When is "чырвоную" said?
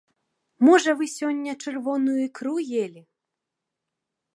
1.67-2.19